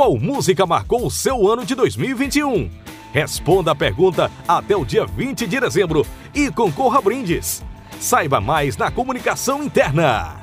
[0.00, 2.70] Qual música marcou o seu ano de 2021?
[3.12, 7.62] Responda a pergunta até o dia 20 de dezembro e concorra a brindes.
[8.00, 10.40] Saiba mais na comunicação interna.